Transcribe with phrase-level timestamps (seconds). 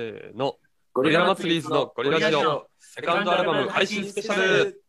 [0.00, 0.56] ーの、
[0.92, 4.82] ゴゴリラ祭りーズのゴリラジオ、セカンドアルバム配信スペシャル。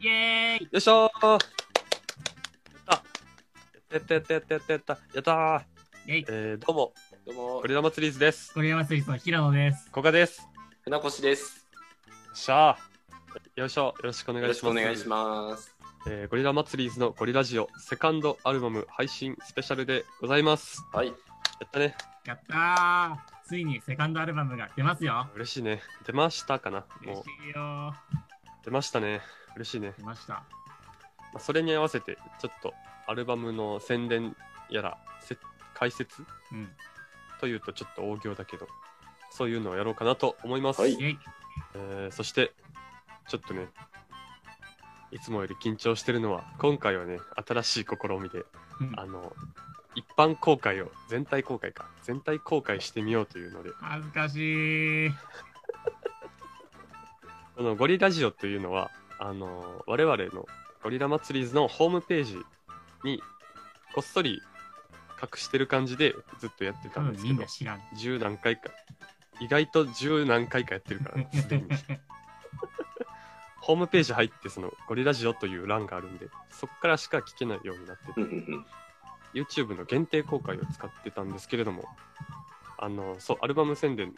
[0.00, 0.62] イエーイ。
[0.62, 1.10] よいしょ。
[1.20, 1.38] ー
[3.90, 4.14] やった。
[4.14, 4.34] やった。
[4.34, 4.54] やった。
[4.54, 4.60] やった。
[4.60, 4.72] やった。
[4.72, 4.98] やった。
[5.14, 5.32] やった。
[5.32, 5.62] ー
[6.06, 6.24] イェイ。
[6.28, 6.92] えー、どうも、
[7.26, 7.60] どうも。
[7.60, 8.52] ゴ、リラ祭りーズです。
[8.54, 9.90] ゴリラ祭りの平野です。
[9.90, 10.40] こがです。
[10.40, 10.46] よ
[10.84, 11.66] 船越です。
[12.32, 13.60] っしゃー。
[13.60, 14.60] よいしょ、よろしくお願いします。
[14.62, 15.77] くお願いします。
[16.10, 20.82] えーゴリラ祭りーズのゴリラジオ、セカンドアルバム配信スペシャルでございます。
[20.90, 21.08] はい。
[21.08, 21.12] や
[21.66, 21.94] ったね。
[22.24, 25.28] やったーついにセカンドアルバムが出ますよ。
[25.34, 25.82] 嬉しいね。
[26.06, 26.78] 出ましたかな？
[26.78, 27.94] もう嬉し、いよ
[28.64, 29.20] 出ましたね。
[29.56, 29.92] 嬉しいね。
[29.98, 30.32] 出ました。
[30.32, 30.44] ま
[31.34, 32.72] あそれに合わせて、ちょっと
[33.06, 34.34] アルバムの宣伝
[34.70, 35.36] やら、せ
[35.74, 36.22] 解説？
[36.52, 36.70] うん。
[37.38, 38.66] というとちょっと大行だけど、
[39.30, 40.80] そういうのをやろうかなと思います。
[40.80, 41.18] はいイェイ
[41.74, 42.52] えーそして、
[43.28, 43.68] ちょっとね、
[45.10, 48.44] いつもより緊張してるのは、今回はね、新しい試みで、
[48.80, 48.92] うん。
[48.96, 49.32] あの、
[49.94, 55.10] 一般公開を、全体公開か、全体公開してみようというので、恥ずかしい。
[57.56, 60.46] このゴリラジオというのは、あの、我々の
[60.82, 62.38] ゴリラ祭りズのホームページ
[63.02, 63.22] に、
[63.94, 64.42] こっそり
[65.20, 67.44] 隠してる感じでずっとやってたんですけど。
[67.96, 68.70] 十何回か。
[69.40, 71.68] 意外と十何回かやってるからすでに
[73.68, 78.20] ホームページ入ってそのゴリラジオという欄があるんでそこからしか聞けないようになってて。
[78.20, 78.66] うんうん
[79.34, 81.84] YouTube の限定公開を使ってたんですけれども
[82.78, 84.14] あのそうアルバム宣伝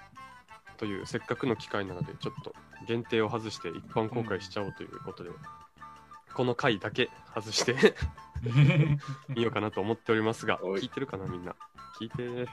[0.77, 2.55] というせっかくの機会なのでちょっと
[2.87, 5.31] 限定を外して一般公開しちゃおうということで、
[6.33, 7.75] この回だけ外して
[9.35, 11.57] みようかなと思っておりますが聞いてるかなみんな？
[12.01, 12.49] 聞いて。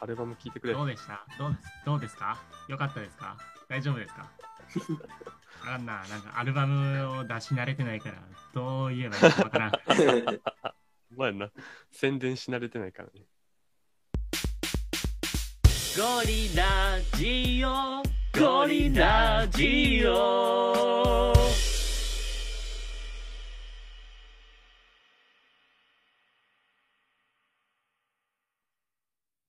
[0.00, 0.72] アルバム聞いてくれ。
[0.72, 1.26] どうでした？
[1.38, 1.68] どうです？
[1.84, 2.38] どうですか？
[2.68, 3.36] よかったですか？
[3.68, 4.26] 大丈夫ですか？
[5.64, 8.16] あんな、なんかアルバムを出し慣れてないから、
[8.54, 9.72] どう言えばいいかわからん。
[11.16, 11.50] まあな
[11.90, 13.24] 宣伝し慣れてないからね
[15.96, 18.02] ゴリラジオ
[18.38, 21.34] ゴリラジオ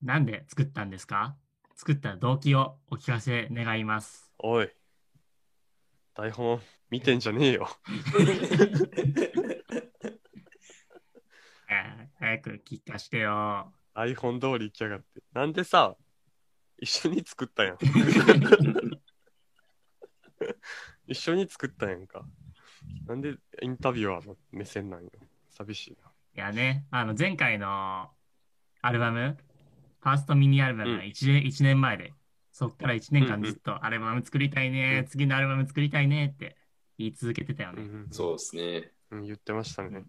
[0.02, 1.36] なんで作ったんですか？
[1.76, 4.32] 作った動機をお聞かせ願います。
[4.38, 4.70] おい
[6.20, 6.60] 台本
[6.90, 7.66] 見てんじゃねえよ。
[11.70, 13.72] えー早く聞かしてよ。
[13.94, 15.22] 台本通り行きやがって。
[15.32, 15.96] なんでさ
[16.76, 17.78] 一緒に作ったやん。
[21.08, 22.22] 一緒に作ったやんか。
[23.06, 25.10] なんでインタビュアーの目線なんよ。
[25.48, 26.12] 寂しいな。
[26.34, 28.10] いやね、あの前回の
[28.82, 29.38] アルバム、
[30.00, 32.12] ファーストミニアルバムが 1, 年1年前で、
[32.60, 36.58] そっから1年間ずっとアルバム作りたいね、うん次のアルバム作りたいねって
[36.98, 37.80] 言い続けてたよね。
[37.80, 38.92] うんそうですね。
[39.10, 40.06] うん、言ってましたね、うん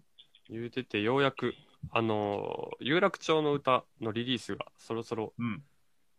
[0.50, 1.54] 言うててようやく
[1.92, 5.62] あのー有楽町の歌のリリースがそろそろうん。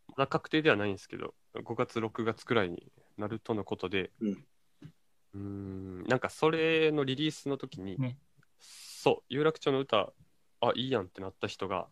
[0.08, 8.18] まだ確定ではないんですけど5月6月くらいになるとのことでうんんなんかそれのリリースの時に、ね
[8.58, 10.12] そう有楽町の歌
[10.60, 11.86] あいいやんってなった人が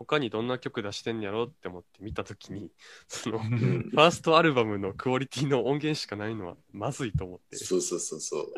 [0.00, 2.72] 他にどんな曲出してんやろって思って見た時に
[3.06, 3.80] そのフうん。
[3.92, 7.56] ァーストアルバムのクオリティの音源しかないのはまずいと思って。
[7.56, 8.54] そうそうそうそう。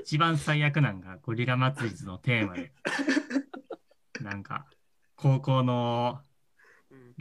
[0.00, 2.72] 一番最悪なんがゴリラ祭りズのテーマで、
[4.20, 4.66] なんか
[5.14, 6.20] 高校の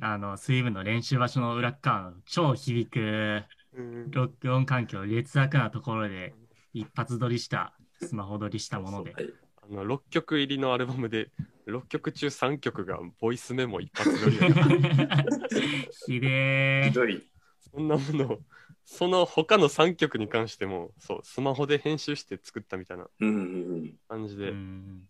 [0.02, 3.44] あの水分の練習場所の裏っ側の超響く
[3.74, 4.12] うん。
[4.12, 6.34] 録音環境劣悪なところで
[6.74, 9.14] 一発撮りしたスマホ撮りしたもので。
[9.14, 9.34] はい。
[9.64, 11.30] あの6曲入りのアルバムで
[11.72, 14.66] 6曲中3曲がボイスメモ一発撮りやから
[16.06, 16.84] ひでー。
[16.90, 17.24] ひどい。
[17.74, 18.40] そんなものを
[18.86, 23.32] その他の3曲に関してもそうスマホで編集して作ったみたいなうんう
[23.78, 25.08] ん感じで、うん。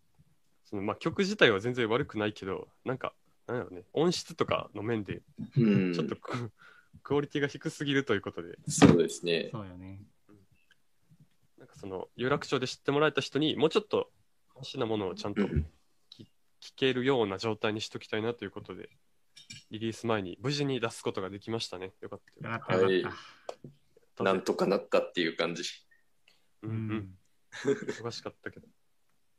[0.64, 3.12] そのまあ、曲自体は全然悪くないけどなんか
[3.46, 5.20] なんやろね音質とかの面で
[5.56, 6.50] ちょっとク,、
[7.02, 8.56] クオリティが低すぎるということで。
[8.68, 9.48] そうですね。
[9.52, 10.00] そうよね。
[11.58, 14.10] なんかその有楽町で知ってもらえた人にもうちょっと
[14.56, 15.66] マシなものをちゃんとうん
[16.62, 18.88] 聴けるような状態にしときたいなということで
[19.72, 21.92] リリース前に無事に出すことができましたね。
[22.00, 22.48] よかった。
[22.48, 22.84] よよかった。
[22.84, 23.12] よかっ
[23.66, 23.68] た。
[24.14, 25.64] たなんとかなったっていう感じ。
[26.62, 26.78] うんううん。
[26.94, 27.16] ん
[27.88, 28.68] 忙しかったけど。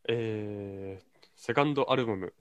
[0.10, 2.34] えー、セカンドアルバム。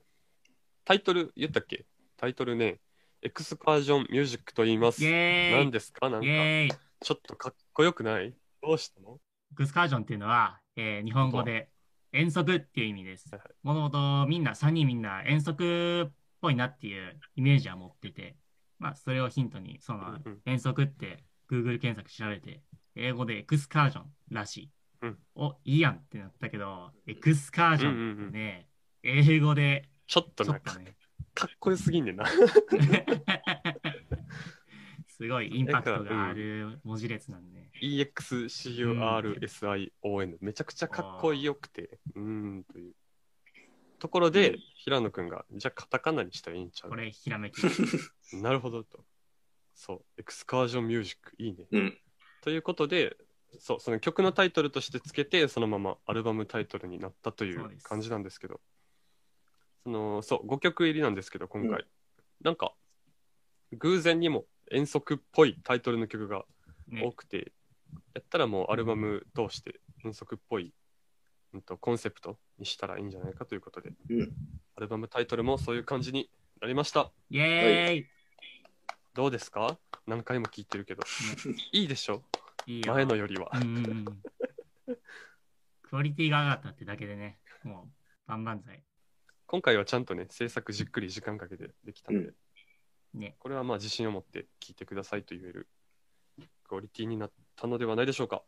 [0.83, 1.85] タイトル言ったっけ？
[2.17, 2.81] タイトルね、
[3.21, 5.01] エクスカージョンミュージックと言います。
[5.01, 6.09] 何ですか？
[6.09, 8.35] なんイか、ちょっとかっこよくない？
[8.61, 9.19] どうしたの？
[9.53, 11.69] エクスカージョンっていうのは、えー日本語で
[12.13, 13.29] 遠足っていう意味です。
[13.63, 16.11] もともとみんな、3人みんな遠足っ
[16.41, 18.37] ぽいなっていうイメージは持ってて、
[18.79, 22.61] まあ、それをヒントに、その遠足って Google 検索調べて、
[22.95, 24.69] 英語でエクスカージョンらしい。
[25.01, 25.17] うん。
[25.35, 28.67] お、いいやんってなったけど、エクスカージョンってね、
[29.01, 30.95] 英語で、ちょっとなんかね、
[31.33, 32.25] かっこよすぎんねんな。
[35.07, 38.51] すごいインパクトがある文字列なんで、EXCURSION、
[40.41, 42.21] めちゃくちゃかっこよくて、うー
[42.59, 42.93] ん、という。
[43.99, 46.89] ところで、平野くんが、じゃあカタカナにしたらいいんちゃう？
[46.89, 47.55] これ、ひらめき。
[48.41, 49.05] なるほどと。
[49.75, 51.67] そう、エクスカージョンミュージック、いいね。
[51.71, 51.97] うん。
[52.41, 53.17] ということで、
[53.59, 58.59] そう、その曲のタイトルとしてつけて、そのままアルバムタイトルになったというそうです感じなんですけど、
[59.83, 61.81] その、そう、5曲入りなんですけど、今回。
[61.81, 61.87] う
[62.41, 62.75] なんか、
[63.71, 66.45] 偶然にも遠足っぽいタイトルの曲が
[66.89, 67.53] 多ね、くて、
[68.13, 70.73] やったらもうアルバム通して遠足っぽい、
[71.53, 74.31] うん、とコンセプトにしたらいいんじゃないかということで、うん。
[74.75, 76.29] アルバムタイトルもそういう感じに
[76.61, 77.11] なりました。
[77.29, 78.07] イェーイ、
[79.13, 79.77] どうですか？
[80.07, 81.03] 何回も聞いてるけど。
[81.71, 82.23] いいでしょ？
[82.65, 82.93] いいよ。
[82.93, 83.51] 前のよりは。
[85.83, 87.91] クオリティが上がったってだけでね、もう、
[88.25, 88.83] 万々歳。
[89.45, 92.29] 今回はちゃんとね、制作じっくり時間かけてできたんで、
[93.13, 93.35] うんね。
[93.37, 95.67] これはまあ自信を持って聞いてくださいと言える
[96.67, 98.41] クオリティになったのではないでしょうか。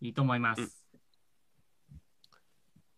[0.00, 0.62] いいと思います。
[0.62, 0.70] うん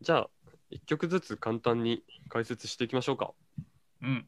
[0.01, 0.31] じゃあ、
[0.71, 3.33] 一曲ずつ簡単に解説していきましょうか。
[4.01, 4.27] うん。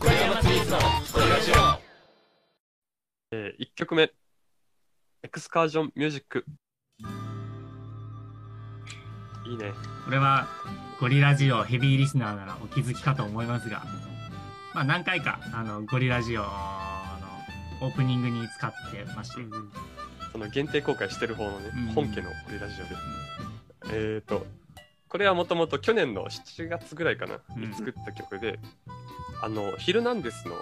[0.00, 1.54] 小山ツイーズのこれラジオ。
[3.30, 4.12] えー、1曲目、
[5.22, 6.44] エクスカージョンミュージック。
[9.46, 9.72] いいね。
[10.04, 10.48] これは、
[10.98, 13.84] ゴリラジオヘビーリスナーならお気づきかと思いますが、
[14.74, 16.48] まあ何回か、あの、ゴリラジオの
[17.82, 19.42] オープニングに使ってまして、
[20.34, 21.94] その限定公開してる方のね、うん。
[21.94, 23.96] 本家のオリラジオで。
[23.96, 24.44] えーと、
[25.08, 27.70] これはもともと去年の7月ぐらいかな、うん。
[27.70, 28.58] に作った曲で、
[29.40, 30.56] あの、ヒルナンデスの、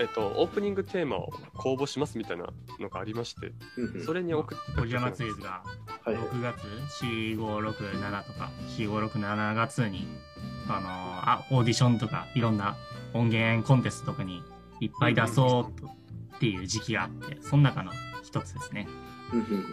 [0.00, 2.48] えっ、と、オープニングテーマを公募しますみたいな
[2.80, 5.22] のがありまして、うんそれに送ってたゴリラなんです。
[5.22, 5.62] マツイズが
[6.04, 6.24] はいはい。
[6.24, 6.66] 6月、
[7.04, 10.08] 4567とか、4567月に、
[10.66, 12.76] あのあ、オーディションとか、いろんな
[13.14, 14.42] 音源コンテストとかに
[14.80, 17.92] いっぱい出そうとっていう時期があって、その中の
[18.30, 18.86] 一つですね。
[19.32, 19.64] うんうんうんうんうん。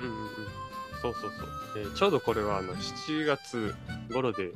[1.02, 1.32] そうそうそう。
[1.78, 3.76] えーちょうどこれはあの7月
[4.12, 4.52] 頃で、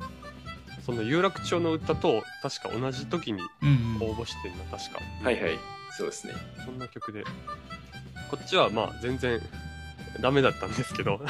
[0.84, 3.40] その有楽町の歌と確か同じ時に。
[4.00, 5.00] 応募してんの、確か。
[5.22, 5.58] はいはい。
[5.96, 6.34] そうですね。
[6.64, 7.22] そんな曲で。
[8.30, 9.40] こっちはまあ全然
[10.20, 11.20] ダメだったんですけど、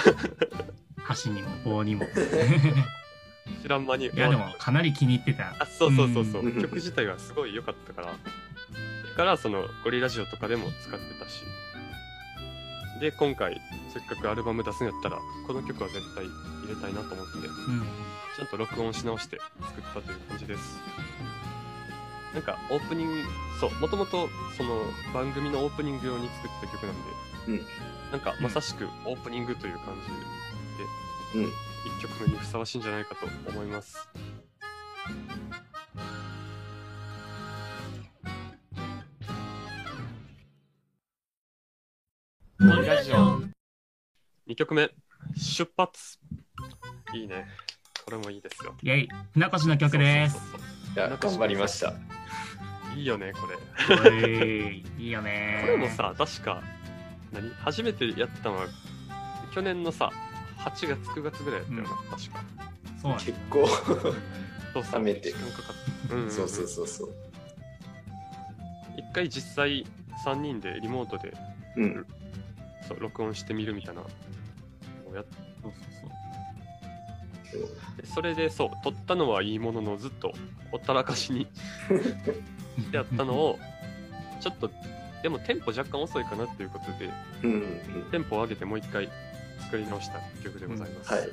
[1.02, 2.06] 箸にも棒にも。
[3.60, 4.06] 知らん間に。
[4.06, 5.54] いや、でもかなり気に入ってた。
[5.58, 8.12] あ、そうそうそうそう、うん曲自体がすごい良かったから、だ
[9.16, 11.42] からそのゴリラジオとかでも使ってたし。
[13.02, 13.60] で、今回、
[13.92, 17.82] せっかくアルバム出すんやったら、この曲は絶対入れたいなと思って、うん。
[18.36, 20.78] ちゃんと録音し直して作ったという感じです。
[22.32, 23.24] なんか、オープニング、
[23.60, 27.10] そう、もともと、その、番組のオープニング用に作った曲なんで、
[27.48, 27.66] うん
[28.12, 29.96] なんか、まさしくオープニングという感
[31.34, 31.52] じで、うん。
[31.98, 34.08] 一曲目にふさわしいんじゃないかと思います。
[44.52, 44.90] 2曲目、
[45.34, 46.18] 出発。
[47.14, 47.46] いいね。
[48.04, 48.74] これもいいですよ。
[48.82, 50.36] イェイ、船越の曲です
[50.94, 51.94] いや、頑張りました。
[52.94, 53.48] いいよね、こ
[53.96, 54.12] れ。
[54.12, 55.62] おい、いいよね。
[55.64, 56.62] これもさ、確か、
[57.32, 57.48] 何？
[57.64, 58.66] 初めてやったのは、
[59.54, 60.10] 去年のさ、
[60.58, 62.44] 8月、9月ぐらいやったよな、確か。
[63.00, 63.66] そうなんだ結構。
[63.66, 65.04] そうそう。
[65.04, 66.14] 冷めて時間かかった。
[66.14, 67.14] うんんんそうそうそうそう。
[68.98, 69.86] 一回実際、
[70.26, 71.32] 3人でリモートで
[71.78, 72.06] うん。
[72.86, 74.02] そう録音してみるみたいな
[75.12, 75.26] のをやっ
[75.62, 75.82] そうそう
[77.52, 77.96] そう。
[77.96, 80.32] て、それでそう、撮ったのはいいものの、ずっと
[80.70, 81.46] ほったらかしに
[82.92, 83.58] やったのを、
[84.40, 84.70] ちょっと、
[85.22, 87.10] でもテンポ若干遅いかなっていうことで、
[87.42, 87.56] うんう
[87.98, 89.08] んテンポを上げてもう一回
[89.60, 91.12] 作り直した曲でございます。
[91.12, 91.28] はい。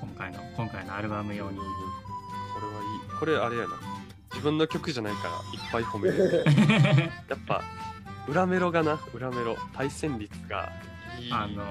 [0.00, 1.58] 今回の、今回のアルバム用に。
[1.58, 1.64] こ
[2.60, 3.18] れはいい。
[3.18, 3.74] これあれやな。
[4.30, 6.44] 自分の曲じゃないからいっぱい褒める。
[7.28, 7.62] やっぱ、
[8.30, 9.56] 裏メロがな、裏メロ。
[9.76, 10.70] 対戦率が
[11.18, 11.32] いい。
[11.32, 11.62] あの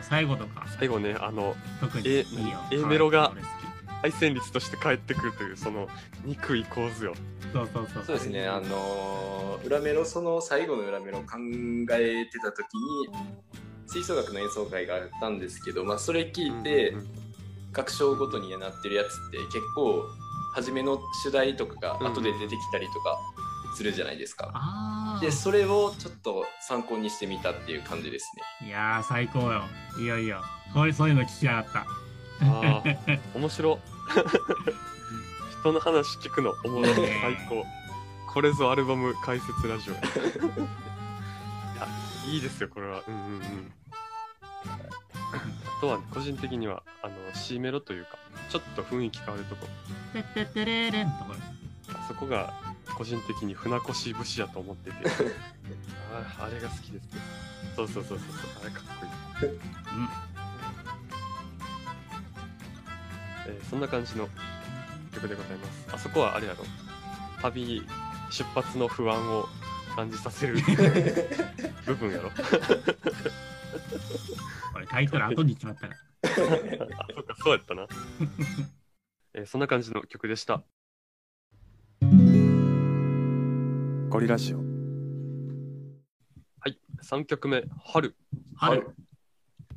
[0.00, 2.58] ー、最後とか、最後ね、あの、特にいえいよ。
[2.70, 3.32] A メロが
[4.02, 5.88] 対戦率として返ってくるという、その、
[6.24, 7.14] 憎い構図よ。
[7.14, 7.18] き
[7.52, 8.04] そうそうそう。
[8.04, 11.36] そうですね、あのー裏メロ、その最後の裏メロを考
[11.92, 13.08] えてた時に、
[13.86, 17.22] 吹奏楽の演奏会があったんですけど、まあ、それ聞いて、うんうん
[17.74, 20.04] 楽章ごとになってるやつって結構、
[20.54, 23.18] 初めの主題とかが後で出てきたりとか
[23.74, 24.50] するじゃないですか。
[24.54, 28.42] あで、それをちょっと参考にしてみたっていう感じですね。
[28.62, 28.64] あ。
[28.64, 29.62] いやー、最高よ。
[29.98, 30.42] いいよいいよ。
[30.74, 31.80] こういう、そういうの聞きやがった。
[31.80, 31.84] あ
[32.44, 32.82] あ、
[33.34, 33.78] 面白。
[35.60, 36.94] 人の話聞くの、おもろい。
[36.94, 37.64] 最高。
[38.32, 40.00] これぞアルバム解説ラジオ や。
[40.00, 40.04] い
[42.26, 43.02] やいいですよ、これは。
[43.06, 43.72] うんうんうん。
[44.64, 49.66] あとは、個人的には、あの、C メロというか、ちょっと雰囲気変わるとこ。
[51.94, 52.52] あそこが、
[53.02, 54.96] 個人的に船越節やと思ってて、
[56.38, 57.20] ああれが好きですね。
[57.74, 58.28] そうそうそうそう、
[58.62, 58.82] あれかっ
[59.40, 59.52] こいい。
[59.52, 59.58] うん。
[63.48, 64.28] えーそんな感じの
[65.12, 65.94] 曲でございます。
[65.94, 66.64] あそこはあれやろ、
[67.42, 67.82] 旅
[68.30, 69.48] 出発の不安を
[69.96, 70.58] 感じさせる
[71.84, 72.30] 部分やろ。
[74.72, 75.94] これタイトル後に決まったら。
[76.22, 77.88] あ、そうか、そうやったな。
[79.34, 80.62] えーそんな感じの曲でした。
[84.22, 84.58] ゴリラジオ。
[84.58, 84.62] は
[86.68, 88.14] い、3曲目、春。
[88.54, 88.80] 春。
[88.80, 88.96] 春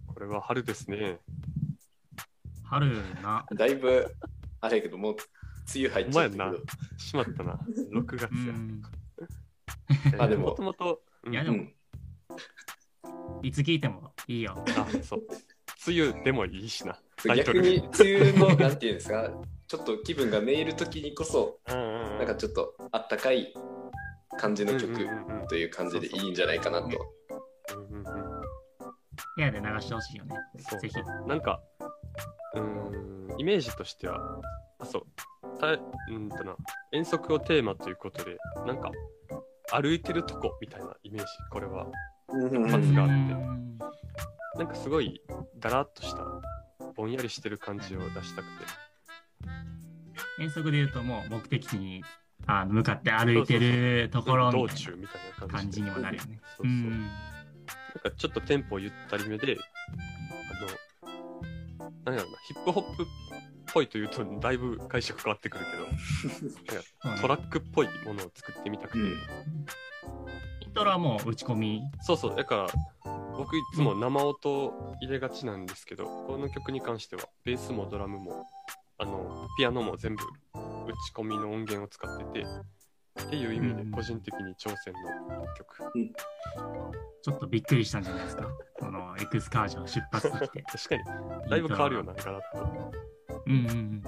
[0.06, 1.18] これは春ですね。
[2.64, 3.44] 春な。
[3.56, 4.16] だいぶ、
[4.62, 5.16] あれやけど、もう、
[5.76, 7.00] 梅雨入っちゃった。
[7.00, 7.60] しまったな。
[7.92, 8.30] 6月や。
[8.30, 8.84] うん。
[10.20, 11.74] あでももともと、うんいやでもうん。
[13.42, 14.64] いつ聞いてもいいよ。
[14.78, 15.24] あ、そう。
[15.88, 17.00] 梅雨でもいいしな。
[17.36, 19.28] 逆に、梅雨の、なんていうんですか、
[19.68, 23.52] ちょっと気分がめいるときにこそ、なんかちょっとあったかい
[24.38, 24.94] 感じの曲
[25.48, 26.88] という感じでいいんじゃないかなと。
[29.36, 30.36] 部屋で流してほしいよね。
[30.82, 30.96] ぜひ。
[31.28, 31.62] なんか、
[32.54, 34.42] うーん、イメージとしては、
[34.80, 35.06] あ、そう、
[35.60, 36.56] たうんとな、
[36.92, 38.92] 遠足をテーマということで、なんか、
[39.72, 41.88] 歩いてるとこみたいなイメージ、これは。
[42.30, 43.78] うんパツがあってうん
[44.58, 45.22] なんかすごい、
[45.58, 46.24] だらっとした、
[46.96, 48.66] ぼんやりしてる感じを出したくて。
[50.40, 52.04] 遠足で言うともう目的地に
[52.48, 56.40] あの向かって歩いてるところ道みたい中みたいなな感じにもなるよね。
[56.58, 56.68] そうそう。
[56.68, 56.92] ん。
[56.92, 57.10] なん
[58.04, 59.58] かちょっとテンポゆったりめで、
[61.02, 61.08] あ
[61.82, 63.06] の、なんやろな、ヒップホップっ
[63.74, 69.16] ぽいというと、だいぶ解釈変わってくるけど、なんかトラックっぽいものを作ってみたくて、うん
[70.62, 71.82] イントロはもう打ち込み。
[72.02, 72.68] そうそう、だから、
[73.38, 78.46] 僕いつも生音入れがちなんですけど、この曲に関しては、ベースもドラムも、
[78.98, 80.24] あの、ピアノも全部
[80.86, 82.46] 打ち込みの音源を使ってて、
[83.22, 85.78] っていう意味うんで個人的に挑戦の曲。
[87.22, 88.48] ちょっとびっくりしたんじゃないですか？
[88.80, 90.62] このエクスカージョン出発できて。
[90.68, 92.92] 確かに、だいぶ変わるよな、ガラッと。
[93.48, 94.04] うんうんうん。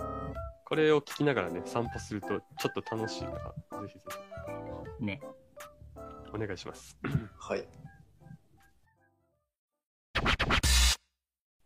[0.65, 4.03] これを聞きながらね、散歩するとちょっと楽しいから、ぜひぜ
[4.99, 5.21] ひね。
[6.33, 6.97] お願いします。
[7.03, 7.67] よ はい。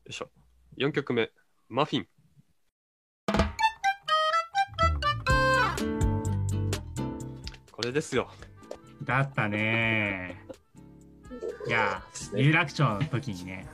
[0.07, 0.29] いしょ。
[0.77, 1.31] 4曲目、
[1.67, 2.07] マフィン。
[7.81, 8.29] これですよ。
[9.03, 10.45] だったね。
[11.65, 12.03] いや
[12.35, 13.67] 有楽町の時にね、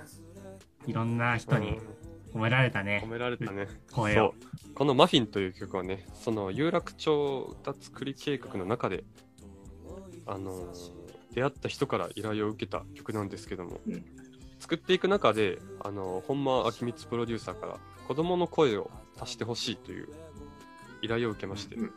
[0.85, 1.81] いろんな人に
[2.33, 3.05] 褒められた褒ね。
[3.05, 3.67] められたね。
[3.91, 4.33] 声を。
[4.75, 9.03] このマフィンという曲はね、その有楽町歌作り計画の中で、
[10.25, 10.91] あのー
[11.35, 14.05] 出会った人から依頼を受けた曲なんですけども、うん
[14.59, 20.07] 作っていく中で、あのー本間明光プロデューサーから子供の声を足してほしいという
[21.01, 21.93] 依頼を受けまして、うん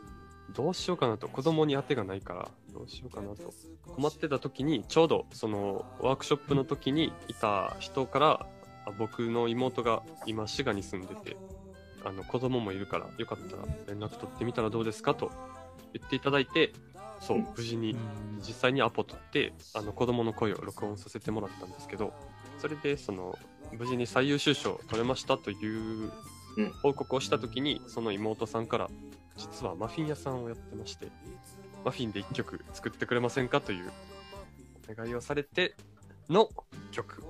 [0.53, 3.53] どうしようかなと、子供に当てがないから、どうしようかなと。
[3.95, 8.45] 困ってた時に、ちょうどそのワークショップの時にいた人から、
[8.85, 11.37] あ僕の妹が今滋賀に住んでて、
[12.03, 15.31] あの子供もいるから、よかったら連絡取ってみたらどうですかと
[15.93, 16.73] 言っていただいて、
[17.19, 22.13] そううん、無事にうん実際にアポ取って、あの子供の声を録音させてもらったんですけど、
[22.59, 23.37] それでその
[23.77, 26.11] 無事に最優秀賞を取れましたという
[26.57, 26.71] うん。
[26.81, 28.89] 報告をした時に、その妹さんから、
[29.37, 31.07] 実はマフィン屋さんをやってまして、
[31.83, 33.91] マフィンで1曲作ってくれませんかという
[34.89, 35.75] お願いをされて
[36.29, 36.49] の
[36.91, 37.23] 曲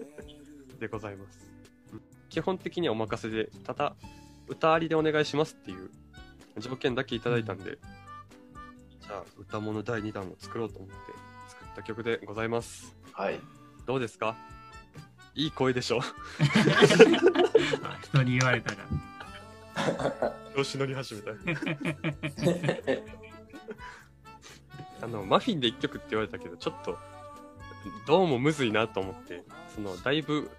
[0.80, 1.38] でございます。
[1.92, 3.96] うん基本的にはお任せで、ただ、
[4.48, 5.90] 歌ありでお願いしますっていう
[6.58, 7.78] 条件だけいただいたんで、
[9.00, 10.94] じゃあ、歌物第2弾を作ろうと思って
[11.48, 12.94] 作った曲でございます。
[13.12, 13.40] はい。
[13.86, 14.36] どうですか？
[15.34, 16.00] いい声でしょ？
[17.84, 18.84] あ人に言われたが。
[20.56, 21.32] 調子乗り始めた。
[25.02, 26.96] あの、マフィンで1曲って言われたけど、ちょっと、
[28.06, 29.44] どうもむずいなと思って、
[29.74, 30.50] その、だいぶ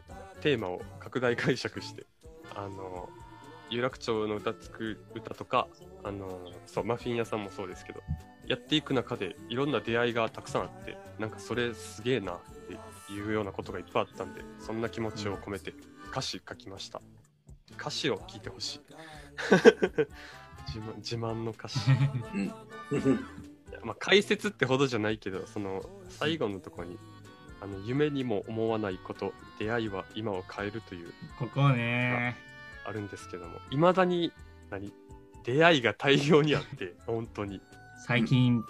[0.42, 2.06] テーマを拡大解釈して、
[2.54, 3.10] あの、
[3.72, 5.68] 有楽町の歌作る歌とか、
[6.04, 8.04] あの、そう、マフィン屋さんもそうですけど、
[8.46, 12.38] やっていく中でいろんな出会いがたくさんあって、なんかそれすげえなっ
[12.68, 15.74] ていうようなことがいっぱいあったんで、そんな気持ちを込めて
[16.12, 17.01] 歌詞書きました。
[17.79, 18.81] 歌詞を聞いてほしい。
[20.67, 21.79] 自慢自慢の歌詞。
[22.91, 23.19] うん。
[23.84, 26.98] まあ、解説ってほどじゃないけど、その最後のところに、
[27.62, 32.36] あの夢にも思わないこと、出会いは今を変えるというここね。
[32.86, 34.31] あるんですけども、いまだに
[34.69, 34.93] 何
[35.43, 37.62] 出会いが大量にあって、 本当に。
[38.05, 38.63] 最近、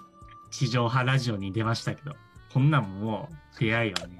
[0.51, 2.15] 地上波ラジオに出ましたけど、
[2.51, 4.19] こんなんもう出会いよね。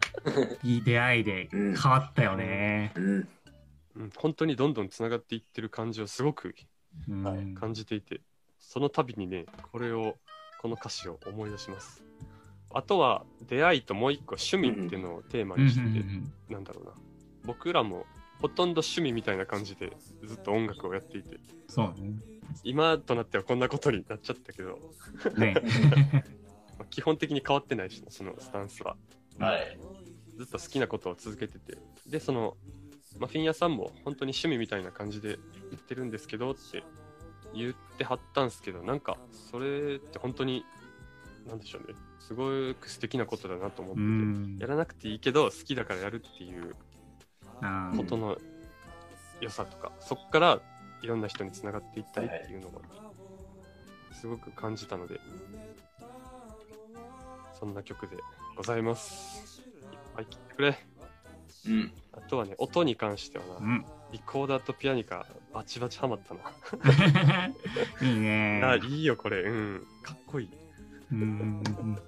[0.64, 2.92] いい出会いで変わったよね。
[2.96, 3.04] うん。
[3.04, 3.28] うん、
[4.18, 6.56] 本当にどんどんつながっていってる感じをすごく
[7.60, 8.22] 感じていて、
[8.60, 10.16] その度にね、これを、
[10.62, 12.04] この歌詞を思い出します。
[12.72, 16.92] あとは、出会いともう一個趣味っていうのをテーマうんうんにしてて、うんなんだろうな。
[17.46, 18.06] 僕らも
[18.42, 22.12] ほとんど趣味みたいな感じでずっと音楽をやっていて、そうね。
[22.64, 24.80] 今となってはこんなことになっちゃったけど、
[25.38, 25.56] ね。
[26.78, 28.96] まあ基本的に変わってないしね、そのスタンスは。
[29.40, 29.80] はい。
[30.38, 32.58] ずっと好きなことを続けてて、で、その、
[33.20, 36.84] マフィン屋さんも本当に趣味みたいな感じで言ってるんですけどって
[37.54, 40.66] 言ってはったんすけど、なんか、それって本当に、
[41.48, 44.68] なんでしょうね、すごく素敵なことだなと思ってうて、んや。
[44.68, 46.76] らなくていいけど、好きだからやるっていう
[47.96, 48.38] ことの
[49.40, 50.62] 良さとか、そっから
[51.02, 52.82] いろんな人につながっていったりっていうのが、
[54.14, 55.20] すごく感じたので、
[57.60, 58.18] そんな曲で
[58.56, 59.62] ございます。
[59.92, 60.97] いっぱい聴いてくれ。
[61.68, 61.92] うん。
[62.14, 63.86] あとはね、音に関してはな、うん。
[64.12, 66.42] リコーダーとピアニカ、バチバチハマったな。
[68.02, 68.62] いいね。
[68.64, 69.42] あ、いいよ、これ。
[69.42, 69.88] うん。
[70.04, 70.50] かっこいい。
[71.12, 72.00] うんうんうん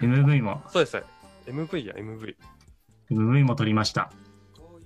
[0.00, 0.24] うん。
[0.24, 1.02] MV も、そうですね。
[1.46, 2.36] MV や、MV。
[3.10, 4.10] MV も撮りました。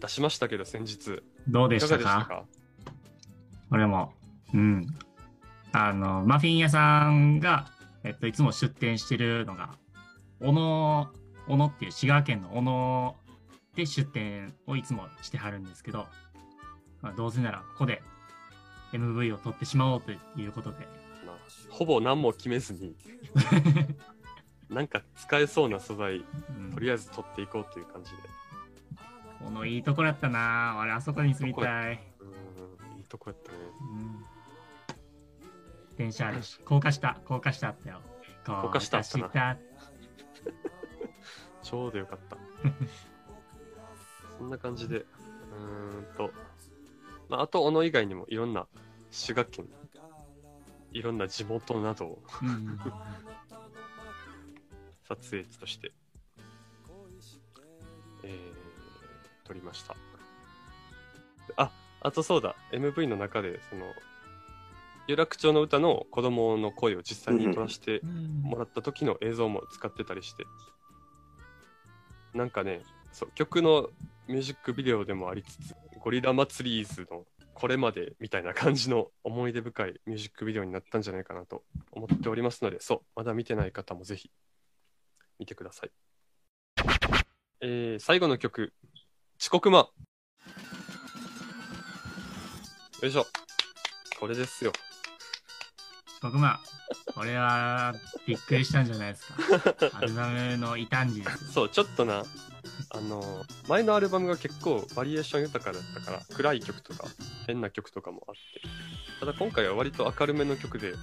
[0.01, 1.23] 出しましたけど、先日。
[1.49, 2.45] どうでしたか？
[3.71, 4.13] 俺も。
[4.55, 4.87] うん。
[5.73, 7.67] あの、マフィン屋さんが、
[8.05, 9.77] えっと、いつも出店してるのが、
[10.41, 11.11] 小野、
[11.49, 13.17] 小野っていう滋賀県の小野
[13.75, 16.07] で出店をいつもしてはるんですけど、
[17.01, 18.03] まあ、どうせならここで
[18.93, 20.87] MV を撮ってしまおうということで、
[21.27, 21.37] まあ
[21.71, 22.97] ほぼ何も決めずに、
[24.71, 26.25] なんか使えそうな素材、
[26.57, 28.17] うんとりあえず取っていこうという感じで。
[29.45, 32.03] このいいところやったな俺あそこに住みたい。
[32.21, 33.59] うん、いいとこやったね。
[33.93, 34.25] うん
[35.97, 38.01] 電車あるし、高架下、高架下あったよ。
[38.47, 39.59] 高架下あったな
[41.63, 42.37] ちょうどよかった。
[44.39, 46.33] そんな感じで、うーんと、
[47.29, 48.67] まあ、あと、小野以外にもいろんな
[49.11, 49.69] 滋賀県、
[50.93, 52.23] いろんな地元などを
[55.09, 55.93] 撮影地として、
[58.23, 59.97] えー、撮りました。
[61.57, 63.93] あ、あとそうだ、MV の中で、その、
[65.09, 70.45] 有楽町の歌の子供の声を実際に撮らせてうんもらった時の映像も使ってたりして、
[72.35, 73.89] なんかね、そう曲の
[74.27, 84.31] ミュージックビデオでもありつつ、ゴリラ祭りーズのこれまでみたいな感じの思い出深いミュージックビデオになったんじゃないかなと思っておりますので、そう、まだ見てない方もぜひ
[85.39, 85.91] 見てください。
[87.61, 88.73] えー、最後の曲、
[89.41, 89.89] 遅刻魔。
[93.03, 93.27] よいしょ。
[94.21, 94.73] これですよ。
[96.23, 96.61] 僕まあ、
[97.19, 97.97] これは
[98.29, 99.91] びっくりしたんじゃないですか。
[99.99, 101.51] アルバムの異端児ですよ。
[101.53, 102.23] そう、ちょっとな、
[102.91, 107.09] あの、前のアルバムが結構バリエーション豊かだったから、暗い曲とか、
[107.49, 108.61] 変な曲とかもあって、
[109.19, 110.95] ただ今回は割と明るめの曲で、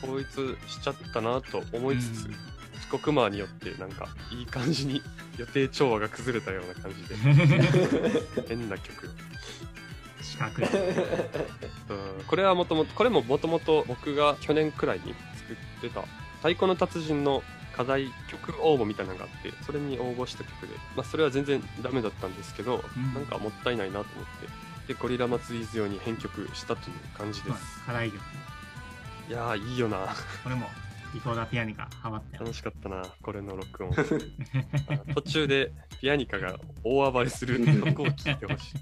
[0.00, 0.28] 統一
[0.70, 2.36] しちゃったなと思いつつ、うん
[2.80, 5.02] 遅刻マーによってなんかいい感じに
[5.36, 9.10] 予定調和が崩れたような感じで、 変な曲。
[10.22, 10.68] 四角い。
[10.68, 15.14] うんこれはもともと、これももともと僕が去年くらいに
[15.48, 16.02] 作ってた、
[16.36, 17.42] 太鼓の達人の
[17.76, 27.84] 課題曲応募みたいなのがあって、それに応募した曲で、まあそれは全然ダメだったんですけど、うんなんかもったいないなと思って、で、ゴリラ祭りズ用に編曲したという感じです。
[27.84, 28.20] 課題曲。
[29.28, 30.14] いやー、いいよな。
[30.42, 30.66] これも
[31.14, 32.44] リコーダーピアニカハマったよ。
[32.44, 33.92] 楽しかったな、これの録音。
[33.92, 34.04] あ
[35.14, 38.74] 途中でピアニカが大暴れする とこを聞いてほしい。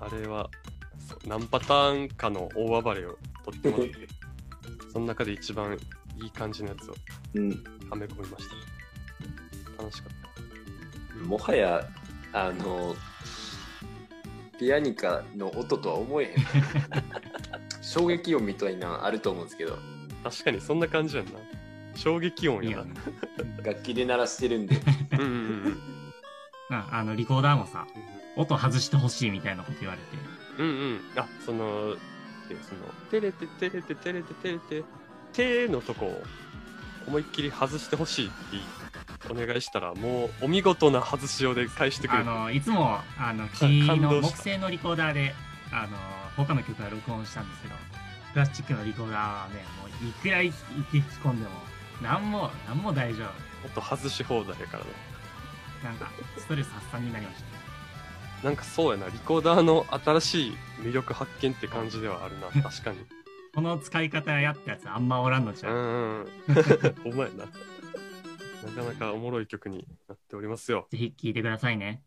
[0.00, 0.50] あれは
[1.26, 4.08] 何パターンかの大暴れを取ってもらって、
[4.92, 5.78] その中で一番
[6.16, 6.94] いい感じのやつを
[7.34, 7.50] うん。
[7.88, 8.44] はめ込みまし
[9.76, 9.82] た。
[9.82, 11.24] 楽しかった。
[11.26, 11.86] もはや、
[12.32, 12.94] あの、
[14.58, 16.34] ピアニカの音とは思えへん。
[17.82, 19.78] 衝撃音みたいなのあると思うんですけど、
[20.22, 21.32] 確かにそんな感じやんな。
[21.96, 22.84] 衝撃音やな。
[23.62, 24.76] 楽器で鳴らしてるんで、
[25.12, 25.34] うんうんうんう
[25.70, 25.78] ん。
[26.76, 27.86] ああの、リコーダーもさ、
[28.36, 30.06] 音外してほしいみたいなこと言われて。
[30.58, 31.00] うんうん。
[31.16, 31.96] あ、その、
[32.54, 34.84] でその、テレテテレテテレテテレテ、
[35.32, 36.22] テのとこを
[37.06, 42.28] 思いっきり外してほしいってお願いしたら、もうお見事な外しようで返してくれて。
[42.28, 43.64] あの、いつも、あの、木
[44.00, 45.34] の木製のリコーダーで、
[45.72, 45.96] あの、
[46.36, 47.74] 他の曲は録音したんですけど、
[48.32, 51.50] プラスチックのリコーダーはね、もういくら息吹き込んでも、
[52.02, 53.24] なんも、なんも大丈
[53.64, 54.90] 音外し放題やからね。
[55.80, 55.86] 夫。
[55.86, 57.44] なんか、ストレス発散になりまし
[58.42, 62.98] なんかそうやな、リコーダーの新しい魅力発見って感じではあるな、確かに。
[63.54, 65.74] この使い方やったやつあんまおらんのじゃん。
[65.74, 66.26] うんうん。
[67.12, 67.46] お前な。
[67.46, 70.86] なかなかおもろい曲になっておりますよ。
[70.90, 72.02] ぜひ聴いてくださいね。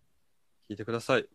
[0.69, 1.27] 聴いてください。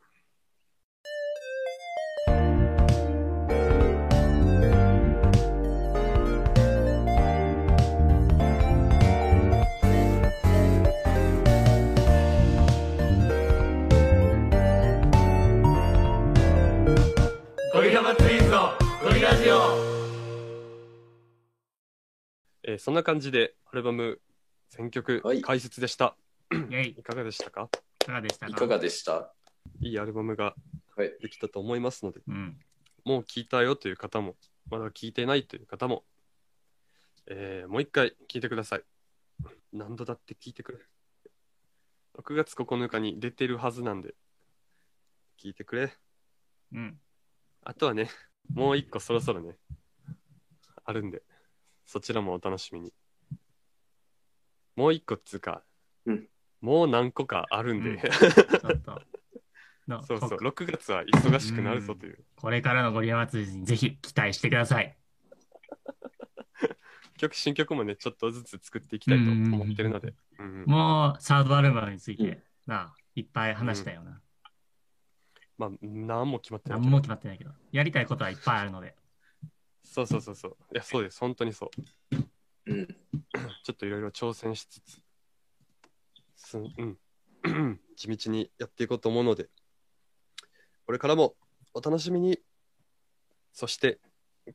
[19.31, 19.57] ラジオ
[22.63, 24.21] えーそんな感じでアルバム
[24.71, 26.17] 選曲はい解説でした。
[26.51, 27.69] イェイ、 いかがでしたか？
[28.03, 28.53] いかがでしたか？
[28.53, 29.35] いかがでした？
[29.83, 30.55] いいアルバムが
[30.97, 31.13] はい。
[31.21, 32.57] できたと思いますので、うん。
[33.05, 34.35] もう聞いたよという方も、
[34.71, 36.05] まだ聞いてないという方も、
[37.27, 38.83] えーもう一回聞いてください。
[39.75, 40.79] 何度だって聞いてくれ。
[42.19, 44.15] 6月9日に出てるはずなんで、
[45.39, 45.93] 聞いてくれ。
[46.73, 46.99] うん。
[47.63, 48.09] あとはね、
[48.55, 49.57] もう一個そろそろね、
[50.85, 51.23] あるんで、
[51.87, 52.93] そちらもお楽しみに。
[54.77, 55.63] もう一個っつうか、
[56.07, 56.29] うん。
[56.61, 57.99] もう何個かあるんで、うん。
[57.99, 59.03] ちょっと。
[59.89, 62.25] のそうそう、こ6月は忙しくなるぞという。
[62.37, 64.97] これからのゴリラ祭りにぜひ期待してください。
[67.17, 72.43] 曲、新曲もね、ちょっとずつ作っていきたいと思ってるので、うんうんもう、サードアルバムについて、うん。
[72.67, 74.21] なあ、いっぱい話したよな。
[75.59, 78.95] まあ、何も決まってない何も決まってないけど、やりたいことはいっぱいあるので。
[79.85, 80.57] そうそうそうそう。
[80.73, 81.19] いや、そうです。
[81.21, 81.71] 本当にそ
[82.13, 82.17] う。
[82.67, 82.87] うん。
[83.65, 85.01] ちょっといろいろ挑戦しつつ、
[86.37, 86.99] すうん、
[87.97, 89.49] 地道にやっていこうと思うので、
[90.87, 91.35] これからも
[91.75, 92.39] お楽しみに。
[93.53, 93.99] そして、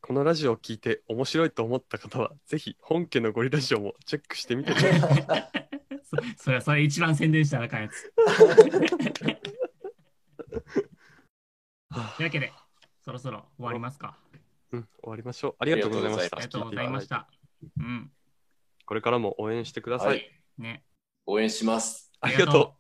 [0.02, 4.80] このラジオを聞いて面白いと思った方は、ぜひ本家のゴリラジオもチェックしてみてね。
[6.04, 8.14] そそれはそれ一番宣伝したらあかんやつ。
[12.02, 12.54] はというわけで、
[13.04, 14.18] そろそろ終わりますか。
[14.72, 15.56] うん、終わりましょう。
[15.60, 16.38] ありがとうございました。
[16.38, 17.28] ありがとうございました。
[17.78, 18.12] うん。
[18.86, 20.08] これからも応援してください。
[20.10, 20.84] はいね。
[21.26, 22.12] 応援します。
[22.20, 22.76] ありがと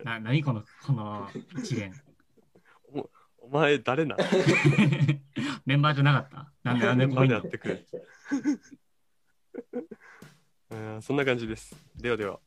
[0.00, 0.04] う。
[0.04, 1.92] な、 なにこの、この一連。
[2.94, 3.02] う。
[3.38, 4.16] お前誰な
[5.64, 6.52] メンバーじゃなかった？
[6.62, 7.30] なんでなんでここに？
[7.30, 7.86] メンバーでやってくれ。
[10.70, 11.74] うんそんな感じです。
[11.96, 12.38] ではでは、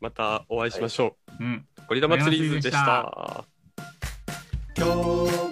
[0.00, 1.44] またお会いしましょう。
[1.44, 1.68] うん。
[1.88, 3.44] ゴリラ祭りでした。
[4.76, 5.45] 今日。